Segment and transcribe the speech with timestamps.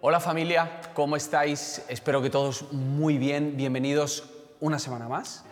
[0.00, 1.82] Hola familia, ¿cómo estáis?
[1.88, 3.56] Espero que todos muy bien.
[3.56, 5.44] Bienvenidos una semana más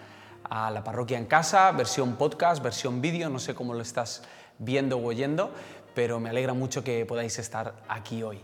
[0.49, 4.23] a la parroquia en casa, versión podcast, versión vídeo, no sé cómo lo estás
[4.61, 5.51] viendo o oyendo,
[5.97, 8.41] pero me alegra mucho que podáis estar aquí hoy.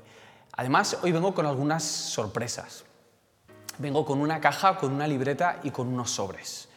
[0.56, 2.84] Además, hoy vengo con algunas sorpresas.
[3.78, 6.68] Vengo con una caja, con una libreta y con unos sobres.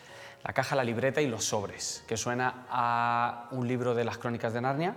[0.44, 4.54] La caja, la libreta y los sobres, que suena a un libro de las crónicas
[4.54, 4.94] de Narnia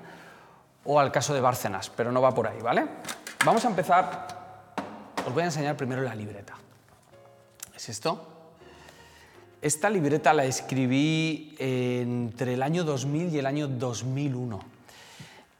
[0.85, 2.87] o al caso de Bárcenas, pero no va por ahí, ¿vale?
[3.45, 4.27] Vamos a empezar,
[5.25, 6.55] os voy a enseñar primero la libreta.
[7.75, 8.27] ¿Es esto?
[9.63, 14.59] Esta libreta la escribí entre el año 2000 y el año 2001.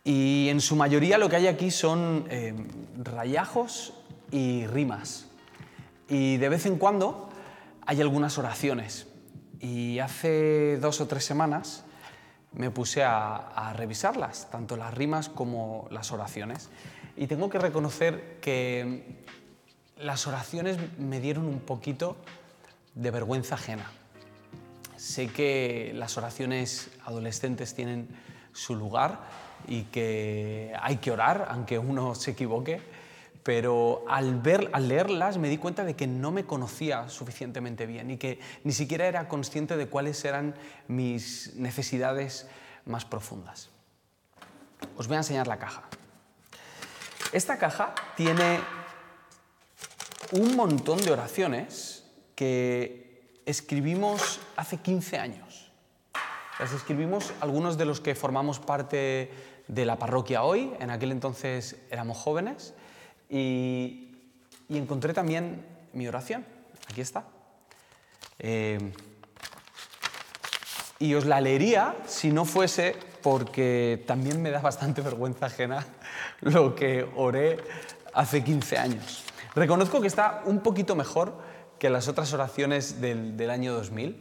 [0.03, 2.53] Y en su mayoría lo que hay aquí son eh,
[2.99, 3.95] rayajos
[4.33, 5.29] y rimas.
[6.09, 7.29] Y de vez en cuando
[7.87, 9.07] hay algunas oraciones.
[9.61, 11.85] Y hace dos o tres semanas
[12.53, 16.71] me puse a, a revisarlas, tanto las rimas como las oraciones.
[17.19, 19.03] Y tengo que reconocer que
[19.97, 22.17] las oraciones me dieron un poquito
[22.95, 23.91] de vergüenza ajena.
[24.97, 28.09] Sé que las oraciones adolescentes tienen
[28.53, 29.19] su lugar
[29.67, 32.81] y que hay que orar, aunque uno se equivoque,
[33.43, 38.13] pero al, ver, al leerlas me di cuenta de que no me conocía suficientemente bien
[38.13, 40.55] y que ni siquiera era consciente de cuáles eran
[40.87, 42.47] mis necesidades
[42.85, 43.71] más profundas.
[44.97, 45.83] Os voy a enseñar la caja.
[47.33, 48.61] Esta caja tiene
[50.33, 52.05] un montón de oraciones
[52.35, 55.71] que escribimos hace 15 años.
[56.59, 59.31] Las escribimos algunos de los que formamos parte
[59.69, 62.73] de la parroquia hoy, en aquel entonces éramos jóvenes,
[63.29, 64.17] y,
[64.71, 66.47] encontré también mi oración.
[66.91, 67.25] Aquí está.
[68.39, 68.93] Eh,
[70.99, 72.97] y os la leería si no fuese
[73.31, 75.87] porque también me da bastante vergüenza ajena
[76.41, 77.59] lo que oré
[78.15, 79.23] hace 15 años.
[79.55, 81.37] Reconozco que está un poquito mejor
[81.79, 84.19] que las otras oraciones del, año 2000,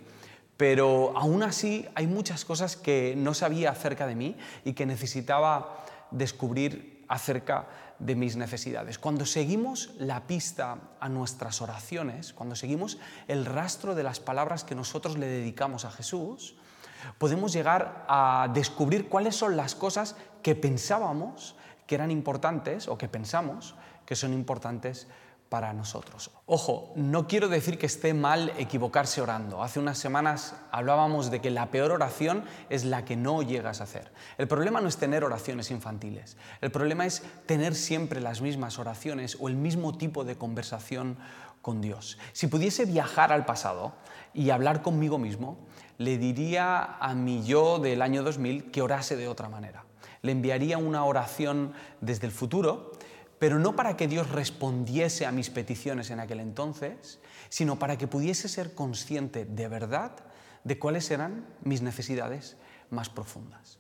[0.58, 5.86] pero aún así hay muchas cosas que no sabía acerca de mí y que necesitaba
[6.12, 9.00] descubrir acerca de mis necesidades.
[9.00, 12.98] Cuando seguimos la pista a nuestras oraciones, cuando seguimos
[13.30, 16.58] el rastro de las palabras que nosotros le dedicamos a Jesús,
[17.18, 23.08] podemos llegar a descubrir cuáles son las cosas que pensábamos que eran importantes o que
[23.08, 23.76] pensamos
[24.06, 25.08] que son importantes
[25.50, 26.32] para nosotros.
[26.46, 29.64] Ojo, no quiero decir que esté mal equivocarse orando.
[29.64, 33.86] Hace unas semanas hablábamos de que la peor oración es la que no llegas a
[33.86, 34.12] hacer.
[34.38, 39.38] El problema no es tener oraciones infantiles, el problema es tener siempre las mismas oraciones
[39.40, 41.18] o el mismo tipo de conversación
[41.62, 42.18] con Dios.
[42.34, 43.94] Si pudiese viajar al pasado
[44.34, 45.58] y hablar conmigo mismo,
[45.98, 49.86] le diría a mi yo del año 2000 que orase de otra manera.
[50.22, 52.92] Le enviaría una oración desde el futuro,
[53.40, 57.20] pero no para que Dios respondiese a mis peticiones en aquel entonces,
[57.50, 60.12] sino para que pudiese ser consciente de verdad
[60.64, 62.58] de cuáles eran mis necesidades
[62.90, 63.80] más profundas.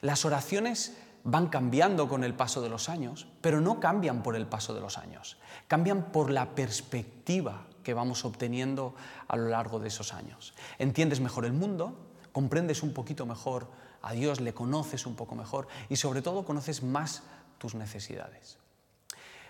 [0.00, 4.46] Las oraciones van cambiando con el paso de los años, pero no cambian por el
[4.46, 8.96] paso de los años, cambian por la perspectiva que vamos obteniendo
[9.28, 10.54] a lo largo de esos años.
[10.80, 11.96] Entiendes mejor el mundo,
[12.32, 13.68] comprendes un poquito mejor
[14.02, 17.22] a Dios, le conoces un poco mejor y sobre todo conoces más
[17.58, 18.58] tus necesidades.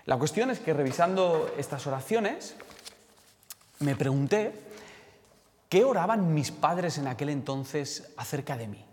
[0.05, 2.57] La cuestión es que revisando estas oraciones
[3.79, 4.53] me pregunté
[5.71, 8.85] qué oraban mis padres en aquel entonces acerca de mí.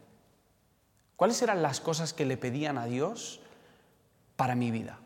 [1.18, 3.42] ¿Cuáles eran las cosas que le pedían a Dios
[4.38, 5.03] para mi vida?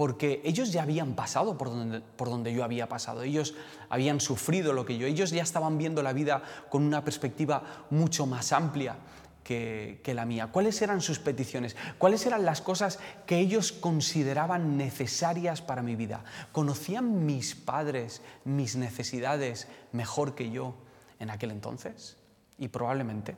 [0.00, 3.54] Porque ellos ya habían pasado por donde, yo había pasado, ellos
[3.90, 8.24] habían sufrido lo que yo, ellos ya estaban viendo la vida con una perspectiva mucho
[8.24, 8.96] más amplia
[9.44, 10.46] que, la mía.
[10.50, 11.76] ¿Cuáles eran sus peticiones?
[11.98, 16.24] ¿Cuáles eran las cosas que ellos consideraban necesarias para mi vida?
[16.50, 20.76] ¿Conocían mis padres mis necesidades mejor que yo
[21.18, 22.16] en aquel entonces?
[22.56, 23.36] Y probablemente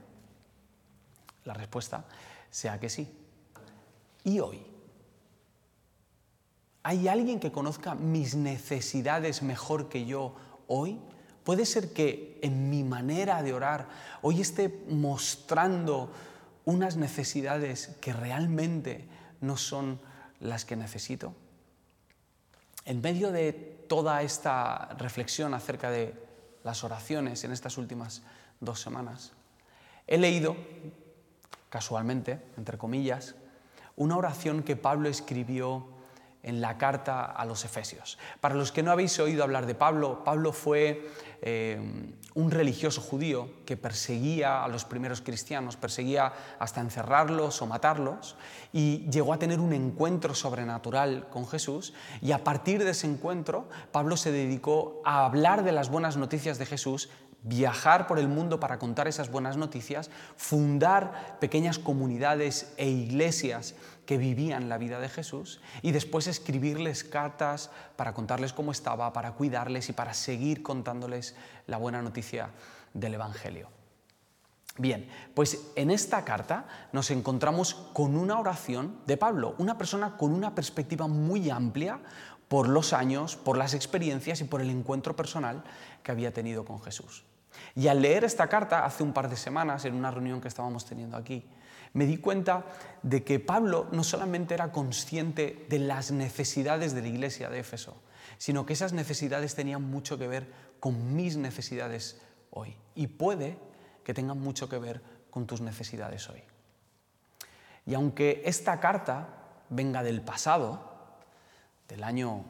[1.44, 2.04] la respuesta
[2.52, 3.12] sea que sí.
[4.22, 4.71] ¿Y hoy?
[6.82, 10.34] ¿Hay alguien que conozca mis necesidades mejor que yo
[10.67, 10.99] hoy?
[11.44, 13.88] Puede ser que en mi manera de orar
[14.20, 16.11] hoy esté mostrando
[16.64, 19.08] unas necesidades que realmente
[19.40, 20.00] no son
[20.40, 21.34] las que necesito.
[22.85, 23.52] En medio de
[23.88, 26.14] toda esta reflexión acerca de
[26.64, 28.23] las oraciones en estas últimas
[28.61, 29.32] dos semanas,
[30.06, 30.56] he leído
[31.70, 33.37] casualmente, entre comillas,
[33.96, 36.01] una oración que Pablo escribió
[36.42, 38.18] en la carta a los Efesios.
[38.40, 41.08] Para los que no habéis oído hablar de Pablo, Pablo fue
[41.40, 41.80] eh,
[42.34, 48.36] un religioso judío que perseguía a los primeros cristianos, perseguía hasta encerrarlos o matarlos,
[48.72, 53.68] y llegó a tener un encuentro sobrenatural con Jesús, y a partir de ese encuentro,
[53.92, 57.10] Pablo se dedicó a hablar de las buenas noticias de Jesús
[57.42, 63.74] viajar por el mundo para contar esas buenas noticias, fundar pequeñas comunidades e iglesias
[64.06, 69.32] que vivían la vida de Jesús y después escribirles cartas para contarles cómo estaba, para
[69.32, 71.34] cuidarles y para seguir contándoles
[71.66, 72.50] la buena noticia
[72.94, 73.68] del Evangelio.
[74.78, 80.32] Bien, pues en esta carta nos encontramos con una oración de Pablo, una persona con
[80.32, 82.00] una perspectiva muy amplia
[82.48, 85.62] por los años, por las experiencias y por el encuentro personal
[86.02, 87.24] que había tenido con Jesús.
[87.74, 90.84] Y al leer esta carta hace un par de semanas, en una reunión que estábamos
[90.84, 91.44] teniendo aquí,
[91.94, 92.64] me di cuenta
[93.02, 97.96] de que Pablo no solamente era consciente de las necesidades de la iglesia de Éfeso,
[98.38, 102.20] sino que esas necesidades tenían mucho que ver con mis necesidades
[102.50, 102.76] hoy.
[102.94, 103.58] Y puede
[104.04, 106.42] que tengan mucho que ver con tus necesidades hoy.
[107.86, 109.28] Y aunque esta carta
[109.68, 110.92] venga del pasado,
[111.88, 112.44] del año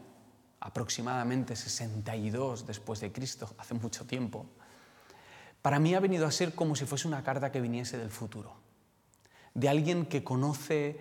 [0.60, 4.46] aproximadamente 62 después de Cristo, hace mucho tiempo,
[5.62, 8.54] para mí ha venido a ser como si fuese una carta que viniese del futuro,
[9.54, 10.98] de alguien que conoce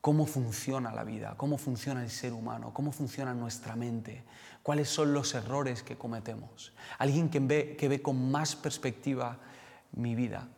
[0.00, 4.22] cómo funciona la vida, cómo funciona el ser humano, cómo funciona nuestra mente,
[4.62, 9.38] cuáles son los errores que cometemos, alguien que ve, que ve con más perspectiva
[9.92, 10.48] mi vida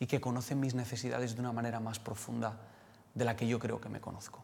[0.00, 2.58] y que conoce mis necesidades de una manera más profunda
[3.14, 4.42] de la que yo creo que me conozco.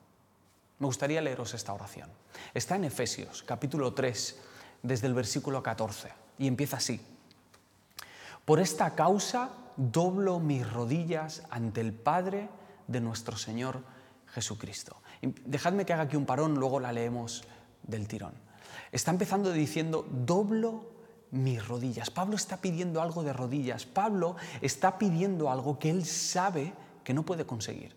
[0.79, 2.09] Me gustaría leeros esta oración.
[2.55, 4.38] Está en Efesios, capítulo 3,
[4.82, 7.00] desde el versículo 14, y empieza así.
[8.44, 12.48] Por esta causa doblo mis rodillas ante el Padre
[12.87, 13.82] de nuestro Señor
[14.26, 14.96] Jesucristo.
[15.44, 17.44] dejadme que haga aquí un parón, luego la leemos
[17.82, 18.32] del tirón.
[18.92, 20.90] Está empezando diciendo, doblo
[21.31, 22.10] mis rodillas.
[22.10, 23.87] Pablo está pidiendo algo de rodillas.
[23.87, 26.72] Pablo está pidiendo algo que él sabe
[27.04, 27.94] que no puede conseguir.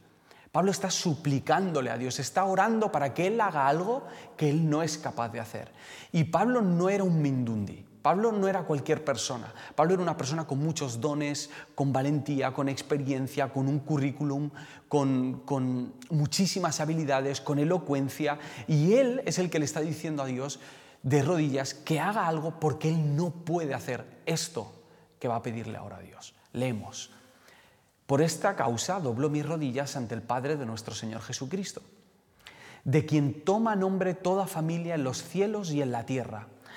[0.51, 4.05] Pablo está suplicándole a Dios, está orando para que él haga algo
[4.37, 5.71] que él no es capaz de hacer.
[6.11, 7.83] Y Pablo no era un mindundi.
[8.03, 9.53] Pablo no era cualquier persona.
[9.75, 14.51] Pablo era una persona con muchos dones, con valentía, con experiencia, con un currículum,
[14.89, 18.37] con, muchísimas habilidades, con elocuencia.
[18.67, 20.59] Y él es el que le está diciendo a Dios
[21.01, 24.73] de rodillas que haga algo porque él no puede hacer esto
[25.17, 26.35] que va a pedirle ahora a Dios.
[26.51, 27.09] Leemos.
[28.05, 31.81] Por esta causa doblo mis rodillas ante el Padre de nuestro Señor Jesucristo,
[32.83, 36.49] de quien toma nombre toda familia en los cielos y en la tierra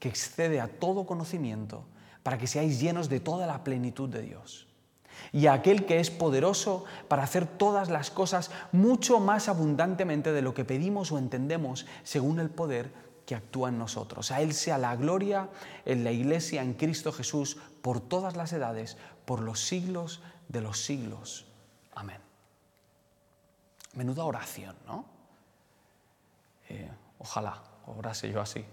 [0.00, 1.84] que excede a todo conocimiento,
[2.22, 4.66] para que seáis llenos de toda la plenitud de Dios.
[5.32, 10.42] Y a aquel que es poderoso para hacer todas las cosas mucho más abundantemente de
[10.42, 12.92] lo que pedimos o entendemos, según el poder
[13.26, 14.30] que actúa en nosotros.
[14.30, 15.50] A Él sea la gloria
[15.84, 20.82] en la Iglesia, en Cristo Jesús, por todas las edades, por los siglos de los
[20.82, 21.46] siglos.
[21.94, 22.20] Amén.
[23.94, 25.04] Menuda oración, ¿no?
[26.68, 28.64] Eh, ojalá orase yo así.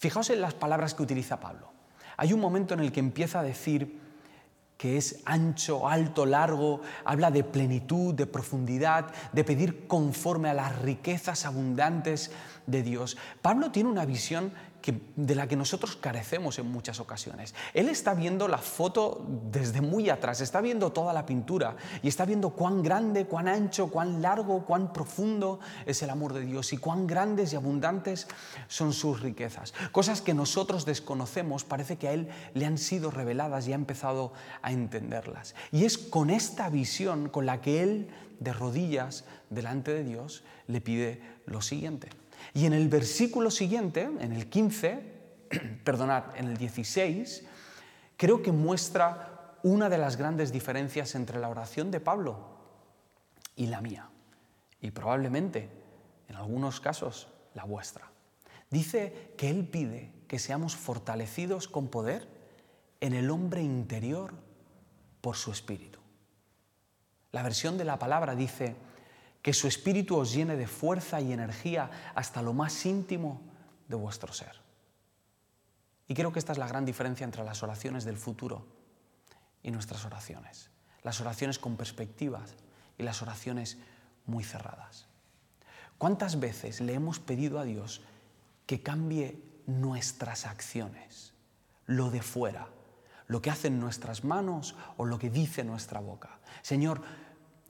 [0.00, 1.70] Fijaos en las palabras que utiliza Pablo.
[2.16, 4.00] Hay un momento en el que empieza a decir
[4.78, 10.80] que es ancho, alto, largo, habla de plenitud, de profundidad, de pedir conforme a las
[10.80, 12.30] riquezas abundantes
[12.66, 13.18] de Dios.
[13.42, 14.54] Pablo tiene una visión
[15.16, 17.54] de la que nosotros carecemos en muchas ocasiones.
[17.74, 22.24] Él está viendo la foto desde muy atrás, está viendo toda la pintura y está
[22.24, 26.78] viendo cuán grande, cuán ancho, cuán largo, cuán profundo es el amor de Dios y
[26.78, 28.26] cuán grandes y abundantes
[28.68, 29.74] son sus riquezas.
[29.92, 34.32] Cosas que nosotros desconocemos, parece que a Él le han sido reveladas y ha empezado
[34.62, 35.54] a entenderlas.
[35.72, 38.08] Y es con esta visión con la que Él,
[38.38, 42.08] de rodillas delante de Dios, le pide lo siguiente.
[42.54, 45.20] Y en el versículo siguiente, en el 15,
[45.84, 47.44] perdonad, en el 16,
[48.16, 52.58] creo que muestra una de las grandes diferencias entre la oración de Pablo
[53.56, 54.08] y la mía.
[54.80, 55.68] Y probablemente,
[56.28, 58.10] en algunos casos, la vuestra.
[58.70, 62.28] Dice que Él pide que seamos fortalecidos con poder
[63.00, 64.34] en el hombre interior
[65.20, 65.98] por su espíritu.
[67.32, 68.76] La versión de la palabra dice,
[69.42, 73.40] que su espíritu os llene de fuerza y energía hasta lo más íntimo
[73.88, 74.60] de vuestro ser.
[76.08, 78.66] Y creo que esta es la gran diferencia entre las oraciones del futuro
[79.62, 80.70] y nuestras oraciones.
[81.02, 82.54] Las oraciones con perspectivas
[82.98, 83.78] y las oraciones
[84.26, 85.06] muy cerradas.
[85.98, 88.02] ¿Cuántas veces le hemos pedido a Dios
[88.66, 91.32] que cambie nuestras acciones,
[91.86, 92.68] lo de fuera,
[93.26, 96.40] lo que hacen nuestras manos o lo que dice nuestra boca?
[96.62, 97.02] Señor,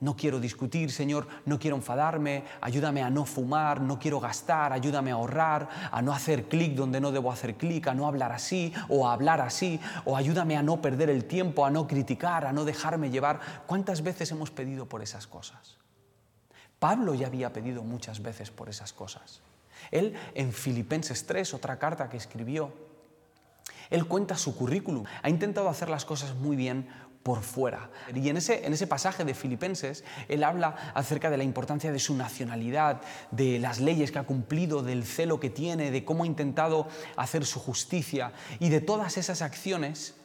[0.01, 5.11] no quiero discutir, Señor, no quiero enfadarme, ayúdame a no fumar, no quiero gastar, ayúdame
[5.11, 8.73] a ahorrar, a no hacer clic donde no debo hacer clic, a no hablar así
[8.89, 12.51] o a hablar así, o ayúdame a no perder el tiempo, a no criticar, a
[12.51, 13.39] no dejarme llevar.
[13.67, 15.77] ¿Cuántas veces hemos pedido por esas cosas?
[16.79, 19.41] Pablo ya había pedido muchas veces por esas cosas.
[19.91, 22.73] Él en Filipenses 3, otra carta que escribió,
[23.91, 25.03] él cuenta su currículum.
[25.21, 26.87] Ha intentado hacer las cosas muy bien
[27.23, 27.89] por fuera.
[28.13, 31.99] Y en ese, en ese pasaje de Filipenses, él habla acerca de la importancia de
[31.99, 36.27] su nacionalidad, de las leyes que ha cumplido, del celo que tiene, de cómo ha
[36.27, 40.15] intentado hacer su justicia y de todas esas acciones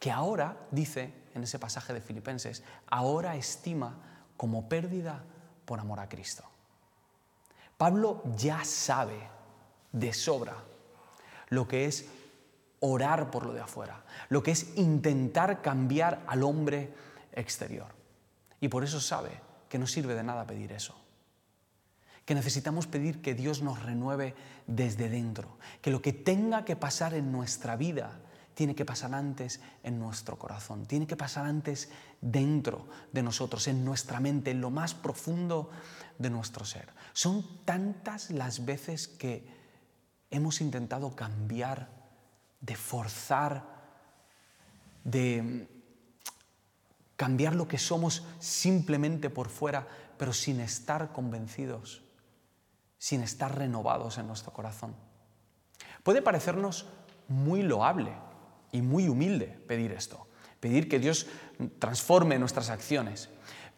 [0.00, 3.96] que ahora, dice en ese pasaje de Filipenses, ahora estima
[4.36, 5.22] como pérdida
[5.64, 6.44] por amor a Cristo.
[7.78, 9.28] Pablo ya sabe
[9.92, 10.56] de sobra
[11.48, 12.06] lo que es
[12.82, 16.92] orar por lo de afuera, lo que es intentar cambiar al hombre
[17.32, 17.86] exterior.
[18.60, 19.30] Y por eso sabe
[19.68, 21.00] que no sirve de nada pedir eso.
[22.24, 24.34] Que necesitamos pedir que Dios nos renueve
[24.66, 28.20] desde dentro, que lo que tenga que pasar en nuestra vida
[28.54, 31.88] tiene que pasar antes en nuestro corazón, tiene que pasar antes
[32.20, 35.70] dentro de nosotros, en nuestra mente, en lo más profundo
[36.18, 36.88] de nuestro ser.
[37.12, 39.46] Son tantas las veces que
[40.30, 42.01] hemos intentado cambiar
[42.62, 43.64] de forzar,
[45.04, 45.68] de
[47.16, 52.02] cambiar lo que somos simplemente por fuera, pero sin estar convencidos,
[52.98, 54.94] sin estar renovados en nuestro corazón.
[56.02, 56.86] Puede parecernos
[57.28, 58.12] muy loable
[58.70, 60.26] y muy humilde pedir esto,
[60.60, 61.26] pedir que Dios
[61.78, 63.28] transforme nuestras acciones,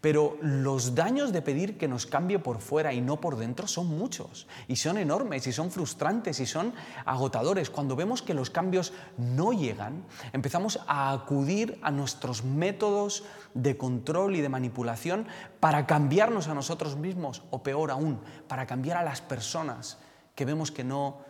[0.04, 3.86] pero los daños de pedir que nos cambie por fuera y no por dentro son
[3.86, 6.74] muchos, y son enormes, y son frustrantes, y son
[7.06, 7.70] agotadores.
[7.70, 14.36] Cuando vemos que los cambios no llegan, empezamos a acudir a nuestros métodos de control
[14.36, 15.26] y de manipulación
[15.58, 19.96] para cambiarnos a nosotros mismos, o peor aún, para cambiar a las personas
[20.34, 21.20] que vemos que no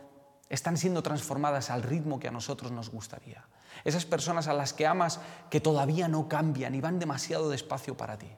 [0.49, 3.47] están siendo transformadas al ritmo que a nosotros nos gustaría.
[3.85, 8.19] Esas personas a las que amas que todavía no cambian y van demasiado despacio para
[8.19, 8.33] ti.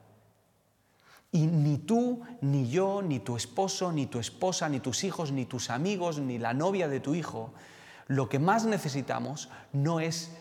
[1.37, 5.45] Y ni tú, ni yo, ni tu esposo, ni tu esposa, ni tus hijos, ni
[5.45, 7.53] tus amigos, ni la novia de tu hijo,
[8.07, 10.31] lo que más necesitamos no es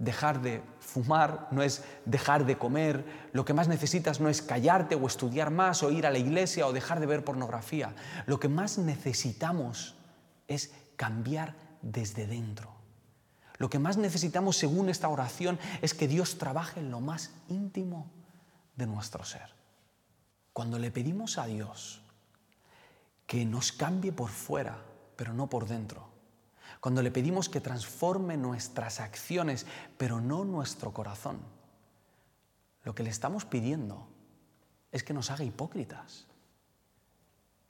[0.00, 4.96] dejar de fumar, no es dejar de comer, lo que más necesitas no es callarte
[4.96, 7.94] o estudiar más o ir a la iglesia o dejar de ver pornografía.
[8.26, 9.94] Lo que más necesitamos
[10.48, 12.74] es cambiar desde dentro.
[13.58, 18.10] Lo que más necesitamos según esta oración es que Dios trabaje en lo más íntimo
[18.74, 19.54] de nuestro ser.
[20.54, 22.00] Cuando le pedimos a Dios
[23.26, 24.78] que nos cambie por fuera,
[25.16, 26.08] pero no por dentro,
[26.80, 29.66] cuando le pedimos que transforme nuestras acciones,
[29.98, 31.40] pero no nuestro corazón,
[32.84, 34.06] lo que le estamos pidiendo
[34.92, 36.26] es que nos haga hipócritas.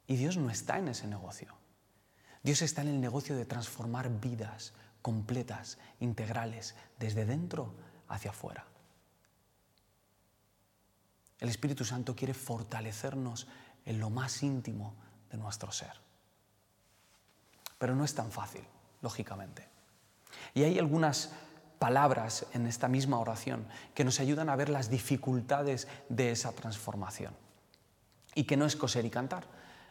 [0.07, 1.55] Y Dios no está en ese negocio.
[2.43, 7.73] Dios está en el negocio de transformar vidas completas, integrales, desde dentro
[8.09, 8.67] hacia afuera.
[11.41, 13.47] El Espíritu Santo quiere fortalecernos
[13.85, 14.95] en lo más íntimo
[15.31, 15.93] de nuestro ser.
[17.79, 18.65] Pero no es tan fácil,
[19.03, 19.69] lógicamente.
[20.55, 21.33] Y hay algunas
[21.79, 27.35] palabras en esta misma oración que nos ayudan a ver las dificultades de esa transformación.
[28.35, 29.45] Y que no es coser y cantar.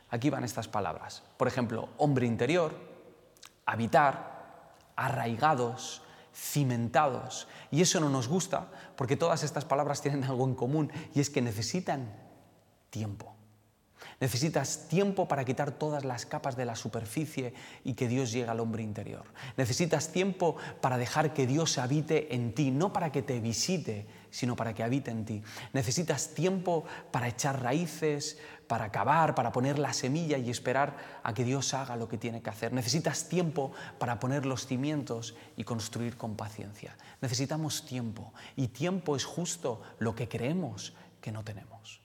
[0.10, 1.24] Aquí van estas palabras.
[1.38, 2.76] Por ejemplo, hombre interior,
[3.66, 6.02] habitar, arraigados,
[6.34, 7.48] cimentados.
[7.72, 11.30] Y eso no nos gusta porque todas estas palabras tienen algo en común y es
[11.30, 12.14] que necesitan
[12.90, 13.33] tiempo.
[14.20, 17.54] Necesitas tiempo para quitar todas las capas de la superficie
[17.84, 19.26] y que Dios llegue al hombre interior.
[19.58, 24.56] Necesitas tiempo para dejar que Dios habite en ti, no para que te visite, sino
[24.56, 25.44] para que habite en ti.
[25.74, 31.44] Necesitas tiempo para echar raíces, para cavar, para poner la semilla y esperar a que
[31.44, 32.74] Dios haga lo que tiene que hacer.
[32.74, 36.98] Necesitas tiempo para poner los cimientos y construir con paciencia.
[37.22, 42.02] Necesitamos tiempo y tiempo es justo lo que creemos que no tenemos.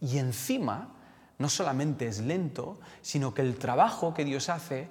[0.00, 0.94] Y encima,
[1.38, 4.88] no solamente es lento, sino que el trabajo que Dios hace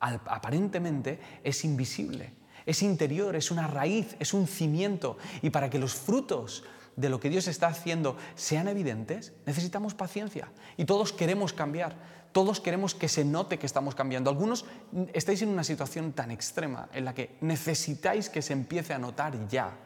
[0.00, 2.32] aparentemente es invisible,
[2.66, 5.18] es interior, es una raíz, es un cimiento.
[5.42, 6.64] Y para que los frutos
[6.96, 10.50] de lo que Dios está haciendo sean evidentes, necesitamos paciencia.
[10.76, 11.96] Y todos queremos cambiar,
[12.32, 14.30] Todos queremos que se note que estamos cambiando.
[14.30, 14.64] Algunos
[15.12, 19.48] estáis en una situación tan extrema en la que necesitáis que se empiece a notar
[19.48, 19.76] ya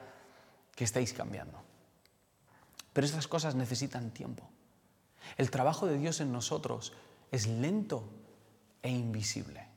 [0.74, 1.62] que estáis cambiando.
[2.92, 4.48] Pero estas cosas necesitan tiempo.
[5.36, 6.92] El trabajo de Dios en nosotros
[7.30, 8.08] es lento
[8.82, 9.68] e invisible.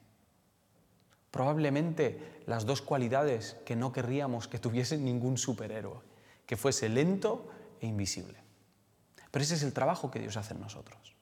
[1.31, 6.01] Probablemente las dos cualidades que no querríamos que tuviese ningún superhéroe,
[6.45, 7.47] que fuese lento
[7.81, 8.39] e invisible.
[9.31, 11.15] Pero ese es el trabajo que Dios hace en nosotros.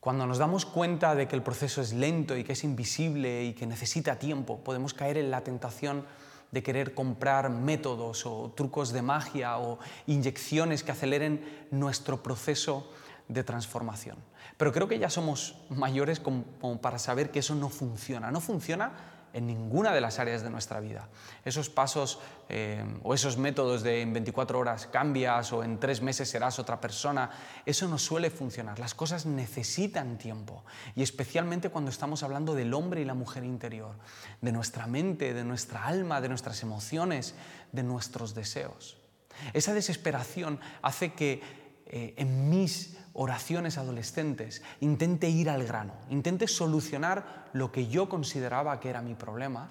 [0.00, 3.54] Cuando nos damos cuenta de que el proceso es lento y que es invisible y
[3.54, 6.04] que necesita tiempo, podemos caer en la tentación
[6.50, 12.92] de querer comprar métodos o trucos de magia o inyecciones que aceleren nuestro proceso
[13.28, 14.18] de transformación.
[14.56, 16.44] Pero creo que ya somos mayores como,
[16.80, 18.30] para saber que eso no funciona.
[18.30, 18.92] No funciona
[19.34, 21.08] en ninguna de las áreas de nuestra vida.
[21.44, 26.30] Esos pasos eh, o esos métodos de en 24 horas cambias o en tres meses
[26.30, 27.30] serás otra persona,
[27.66, 28.78] eso no suele funcionar.
[28.78, 30.64] Las cosas necesitan tiempo
[30.94, 33.96] y especialmente cuando estamos hablando del hombre y la mujer interior,
[34.40, 37.34] de nuestra mente, de nuestra alma, de nuestras emociones,
[37.72, 38.98] de nuestros deseos.
[39.52, 47.48] Esa desesperación hace que eh, en mis oraciones adolescentes, intente ir al grano, intente solucionar
[47.52, 49.70] lo que yo consideraba que era mi problema,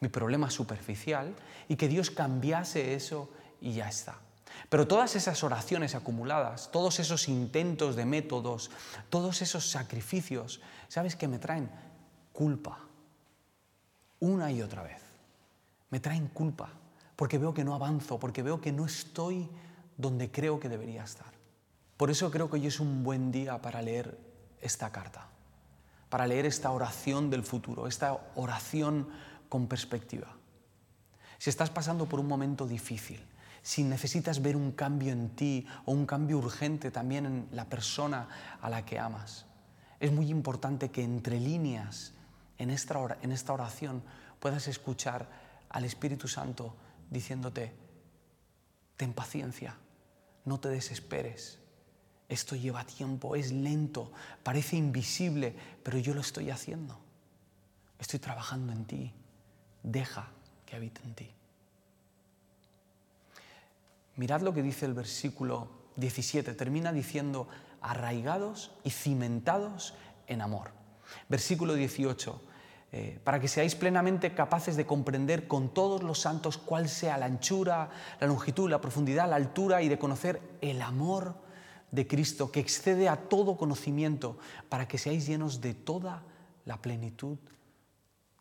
[0.00, 1.34] mi problema superficial,
[1.68, 4.16] y que Dios cambiase eso y ya está.
[4.68, 8.70] Pero todas esas oraciones acumuladas, todos esos intentos de métodos,
[9.08, 11.70] todos esos sacrificios, ¿sabes qué me traen?
[12.32, 12.78] Culpa.
[14.20, 15.00] Una y otra vez.
[15.90, 16.70] Me traen culpa
[17.16, 19.48] porque veo que no avanzo, porque veo que no estoy
[19.96, 21.41] donde creo que debería estar.
[22.02, 24.18] Por eso creo que hoy es un buen día para leer
[24.60, 25.28] esta carta,
[26.08, 29.08] para leer esta oración del futuro, esta oración
[29.48, 30.26] con perspectiva.
[31.38, 33.24] Si estás pasando por un momento difícil,
[33.62, 38.26] si necesitas ver un cambio en ti o un cambio urgente también en la persona
[38.60, 39.46] a la que amas,
[40.00, 42.14] es muy importante que entre líneas
[42.58, 44.02] en esta oración
[44.40, 45.30] puedas escuchar
[45.68, 46.74] al Espíritu Santo
[47.12, 47.72] diciéndote,
[48.96, 49.76] ten paciencia,
[50.44, 51.61] no te desesperes,
[52.32, 54.10] esto lleva tiempo, es lento,
[54.42, 56.98] parece invisible, pero yo lo estoy haciendo.
[57.98, 59.12] Estoy trabajando en ti.
[59.82, 60.28] Deja
[60.64, 61.30] que habite en ti.
[64.16, 66.54] Mirad lo que dice el versículo 17.
[66.54, 67.48] Termina diciendo,
[67.80, 69.94] arraigados y cimentados
[70.26, 70.70] en amor.
[71.28, 72.42] Versículo 18.
[72.94, 77.26] Eh, para que seáis plenamente capaces de comprender con todos los santos cuál sea la
[77.26, 77.90] anchura,
[78.20, 81.34] la longitud, la profundidad, la altura y de conocer el amor
[81.92, 86.24] de Cristo que excede a todo conocimiento para que seáis llenos de toda
[86.64, 87.38] la plenitud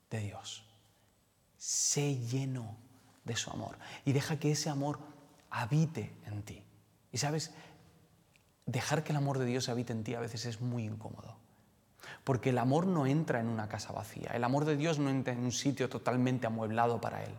[0.10, 0.64] de Dios.
[1.58, 2.78] Sé lleno
[3.24, 5.00] de su amor y deja que ese amor
[5.52, 6.64] habite en ti.
[7.12, 7.52] Y sabes,
[8.66, 11.36] dejar que el amor de Dios habite en ti a veces es muy incómodo.
[12.24, 15.34] Porque el amor no entra en una casa vacía, el amor de Dios no entra
[15.34, 17.34] en un sitio totalmente amueblado para Él.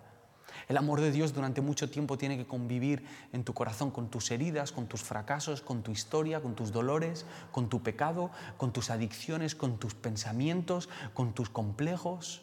[0.69, 4.31] El amor de Dios durante mucho tiempo tiene que convivir en tu corazón con tus
[4.31, 8.91] heridas, con tus fracasos, con tu historia, con tus dolores, con tu pecado, con tus
[8.91, 12.43] adicciones, con tus pensamientos, con tus complejos.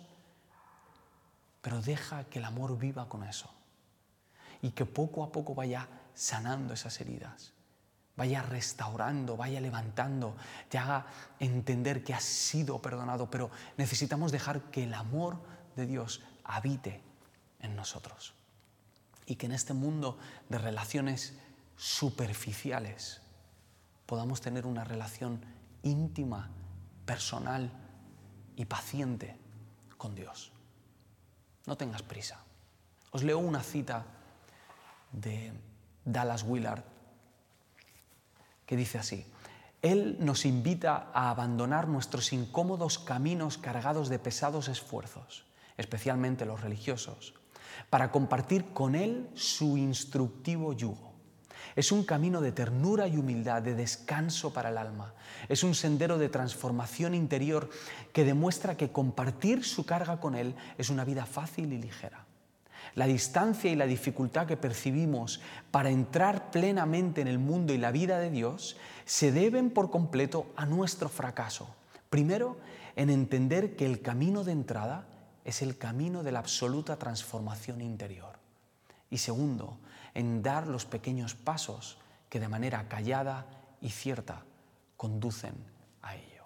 [1.61, 3.53] Pero deja que el amor viva con eso
[4.61, 7.53] y que poco a poco vaya sanando esas heridas,
[8.17, 10.35] vaya restaurando, vaya levantando,
[10.67, 11.05] te haga
[11.39, 15.39] entender que has sido perdonado, pero necesitamos dejar que el amor
[15.77, 17.08] de Dios habite
[17.61, 18.33] en nosotros.
[19.25, 20.17] Y que en este mundo
[20.49, 21.37] de relaciones
[21.77, 23.21] superficiales
[24.05, 25.39] podamos tener una relación
[25.83, 26.49] íntima,
[27.05, 27.71] personal
[28.55, 29.37] y paciente
[29.97, 30.51] con Dios.
[31.65, 32.39] No tengas prisa.
[33.11, 34.05] Os leo una cita
[35.11, 35.53] de
[36.05, 36.83] Dallas Willard
[38.65, 39.25] que dice así,
[39.81, 45.45] Él nos invita a abandonar nuestros incómodos caminos cargados de pesados esfuerzos,
[45.75, 47.33] especialmente los religiosos,
[47.89, 51.09] para compartir con Él su instructivo yugo.
[51.75, 55.13] Es un camino de ternura y humildad, de descanso para el alma.
[55.47, 57.69] Es un sendero de transformación interior
[58.11, 62.25] que demuestra que compartir su carga con Él es una vida fácil y ligera.
[62.95, 67.91] La distancia y la dificultad que percibimos para entrar plenamente en el mundo y la
[67.91, 71.75] vida de Dios se deben por completo a nuestro fracaso.
[72.09, 72.57] Primero,
[72.95, 75.07] en entender que el camino de entrada
[75.45, 78.37] es el camino de la absoluta transformación interior.
[79.09, 79.77] Y segundo,
[80.13, 81.97] en dar los pequeños pasos
[82.29, 83.45] que de manera callada
[83.81, 84.43] y cierta
[84.97, 85.55] conducen
[86.01, 86.43] a ello.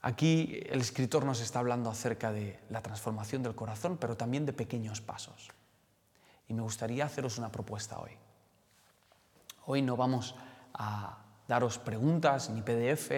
[0.00, 4.52] Aquí el escritor nos está hablando acerca de la transformación del corazón, pero también de
[4.52, 5.48] pequeños pasos.
[6.48, 8.12] Y me gustaría haceros una propuesta hoy.
[9.66, 10.34] Hoy no vamos
[10.72, 13.10] a daros preguntas ni PDF,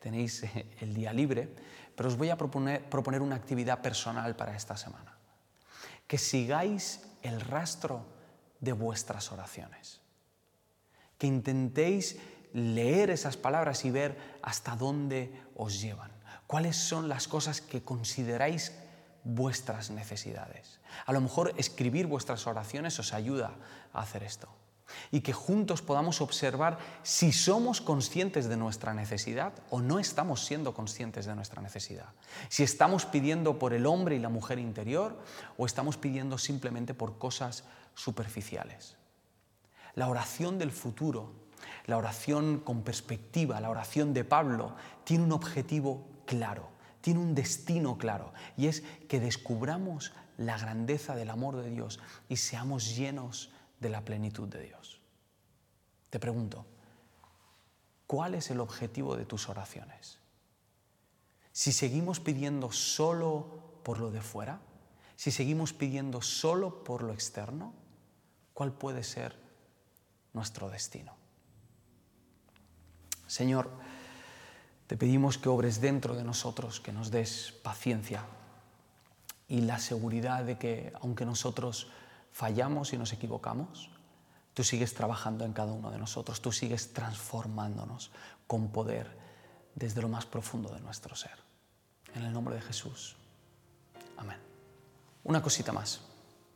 [0.00, 0.44] tenéis
[0.80, 1.54] el día libre,
[1.96, 5.16] pero os voy a proponer, proponer una actividad personal para esta semana.
[6.06, 8.06] Que sigáis el rastro
[8.60, 10.00] de vuestras oraciones.
[11.18, 12.18] Que intentéis
[12.52, 16.12] leer esas palabras y ver hasta dónde os llevan.
[16.46, 18.72] ¿Cuáles son las cosas que consideráis
[19.24, 20.80] vuestras necesidades?
[21.04, 23.54] A lo mejor escribir vuestras oraciones os ayuda
[23.92, 24.48] a hacer esto.
[25.10, 30.74] Y que juntos podamos observar si somos conscientes de nuestra necesidad o no estamos siendo
[30.74, 32.08] conscientes de nuestra necesidad.
[32.48, 35.18] Si estamos pidiendo por el hombre y la mujer interior
[35.56, 38.96] o estamos pidiendo simplemente por cosas superficiales.
[39.94, 41.32] La oración del futuro,
[41.86, 46.68] la oración con perspectiva, la oración de Pablo, tiene un objetivo claro,
[47.00, 51.98] tiene un destino claro, y es que descubramos la grandeza del amor de Dios
[52.28, 55.00] y seamos llenos de la plenitud de Dios.
[56.10, 56.66] Te pregunto,
[58.06, 60.18] ¿cuál es el objetivo de tus oraciones?
[61.52, 64.60] Si seguimos pidiendo solo por lo de fuera,
[65.16, 67.74] si seguimos pidiendo solo por lo externo,
[68.54, 69.36] ¿cuál puede ser
[70.32, 71.16] nuestro destino?
[73.26, 73.70] Señor,
[74.86, 78.24] te pedimos que obres dentro de nosotros, que nos des paciencia
[79.48, 81.90] y la seguridad de que aunque nosotros
[82.32, 83.90] fallamos y nos equivocamos,
[84.54, 88.10] tú sigues trabajando en cada uno de nosotros, tú sigues transformándonos
[88.46, 89.18] con poder
[89.74, 91.38] desde lo más profundo de nuestro ser.
[92.14, 93.16] En el nombre de Jesús.
[94.16, 94.38] Amén.
[95.24, 96.00] Una cosita más.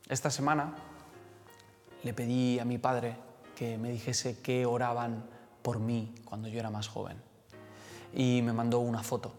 [0.09, 0.75] Esta semana
[2.03, 3.15] le pedí a mi padre
[3.55, 5.25] que me dijese qué oraban
[5.61, 7.21] por mí cuando yo era más joven
[8.13, 9.33] y me mandó una foto.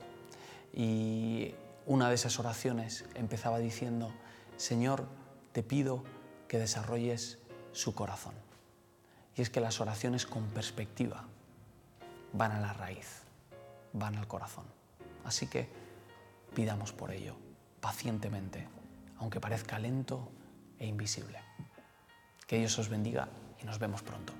[0.73, 1.55] Y
[1.87, 4.13] una de esas oraciones empezaba diciendo,
[4.57, 5.07] Señor,
[5.53, 6.03] te pido
[6.55, 7.41] que desarrolles
[7.73, 8.33] su corazón.
[9.35, 11.25] Y es que las oraciones con perspectiva
[12.33, 13.23] van a la raíz,
[13.93, 14.65] van al corazón.
[15.25, 15.69] Así que
[16.55, 17.35] pidamos por ello,
[17.81, 18.69] pacientemente,
[19.19, 20.31] aunque parezca lento
[20.79, 21.41] e invisible.
[22.47, 23.29] Que Dios os bendiga
[23.61, 24.33] y nos vemos pronto.